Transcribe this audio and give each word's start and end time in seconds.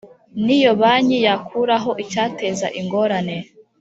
N 0.45 0.47
Iyo 0.57 0.71
Banki 0.79 1.17
Yakuraho 1.27 1.91
Icyateza 2.03 2.67
Ingorane 2.79 3.37